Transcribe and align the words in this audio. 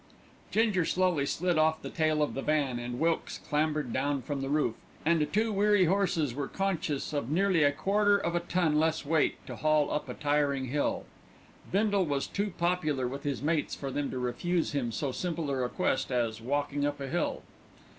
Ginger 0.49 0.83
slowly 0.83 1.27
slid 1.27 1.59
off 1.59 1.83
the 1.83 1.91
tail 1.91 2.23
of 2.23 2.33
the 2.33 2.41
van, 2.41 2.79
and 2.79 2.99
Wilkes 2.99 3.37
clambered 3.37 3.93
down 3.93 4.23
from 4.23 4.41
the 4.41 4.49
roof, 4.49 4.73
and 5.05 5.31
two 5.31 5.53
weary 5.53 5.85
horses 5.85 6.33
were 6.33 6.47
conscious 6.47 7.13
of 7.13 7.29
nearly 7.29 7.61
a 7.61 7.71
quarter 7.71 8.17
of 8.17 8.33
a 8.33 8.39
ton 8.39 8.79
less 8.79 9.05
weight 9.05 9.35
to 9.45 9.55
haul 9.57 9.91
up 9.91 10.09
a 10.09 10.15
tiring 10.15 10.69
hill. 10.69 11.05
Bindle 11.71 12.07
was 12.07 12.25
too 12.25 12.51
popular 12.57 13.07
with 13.07 13.21
his 13.21 13.43
mates 13.43 13.75
for 13.75 13.91
them 13.91 14.09
to 14.09 14.17
refuse 14.17 14.71
him 14.71 14.91
so 14.91 15.11
simple 15.11 15.51
a 15.51 15.55
request 15.55 16.11
as 16.11 16.41
walking 16.41 16.83
up 16.83 16.99
a 16.99 17.07
hill. 17.07 17.43